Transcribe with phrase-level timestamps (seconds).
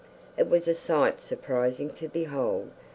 [0.35, 2.71] It was a sight surprising to behold.